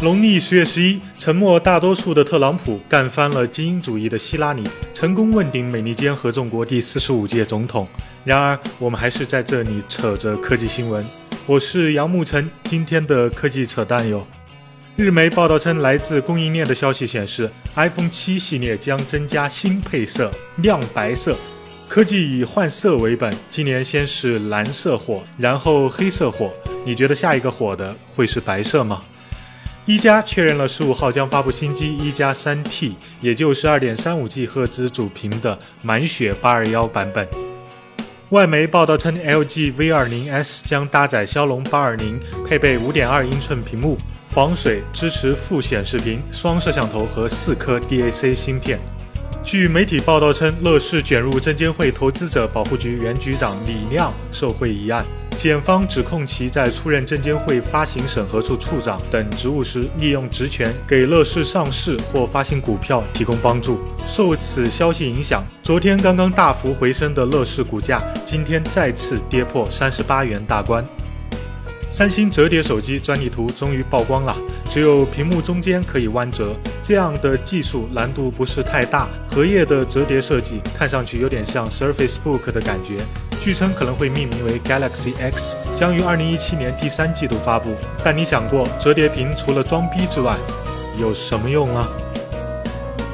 [0.00, 4.62] 农历十月十一，沉默大多数的特朗普干翻了精英主义的希拉里，
[4.94, 7.88] 成功问鼎美利坚合众国第四十五届总统。
[8.22, 11.04] 然而，我们还是在这里扯着科技新闻。
[11.46, 14.24] 我是杨沐晨，今天的科技扯淡哟。
[14.94, 21.36] 日媒报道称，来自供应链的消息显示，iPhone 七系列将增加新配色亮白色，
[21.88, 23.36] 科技以换色为本。
[23.50, 26.52] 今年先是蓝色火，然后黑色火，
[26.84, 29.02] 你觉得下一个火的会是白色吗？
[29.88, 37.26] 一加确认了十五号将发布新机一加三 T，也就是二点三五 G 赫兹主屏的满血八二幺版本。
[38.28, 43.96] 外媒报道称，LG V 二零 S 将搭载骁龙八二零，配备五点二英寸屏幕，
[44.28, 48.78] 防水，支持副显示屏，双摄像头和四颗 DAC 芯片。
[49.42, 55.06] 据媒体报道称，乐视卷入证监会投资者保护局原局长李亮受贿一案。
[55.38, 63.78] 检方指控其在出任证监会发行审核处处长等职务时，利用职权给乐视上市或发行股票提供帮助。
[64.04, 70.84] 受此消息影响，昨天刚刚大幅回升的乐视股价，今天再次跌破三十八元大关。
[71.88, 74.36] 三星折叠手机专利图终于曝光了，
[74.68, 79.08] 只有屏幕中间可以弯折，这样的技术难度不是太大。
[79.28, 82.96] 荷叶的折叠设计看上去有点像 Surface Book 的感觉，
[83.48, 87.74] 据称可能会命名为 Galaxy X，将于二零一七年第三季度发布。
[88.04, 90.36] 但你想过，折叠屏除了装逼之外，
[91.00, 91.88] 有什么用啊？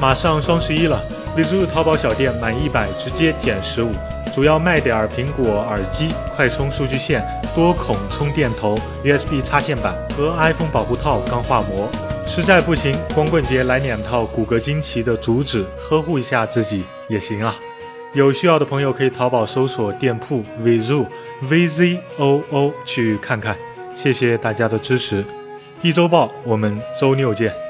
[0.00, 1.00] 马上双十一了
[1.36, 3.92] ，Vizu 淘宝小店满一百直接减十五。
[4.34, 11.88] 主要卖点苹果耳机、快充数据线、多孔充电头、USB 插线板和 iPhone 保护套钢化膜。
[12.26, 17.54] 实在不行，光棍节来两套骨骼惊奇的竹子，呵护一下自己也行啊。
[18.16, 21.06] 有需要的朋友可以淘宝搜索店铺 Vizu
[21.42, 23.54] V Z O O 去看看。
[23.94, 25.22] 谢谢大家的支持，
[25.82, 27.65] 一周报我们周六见。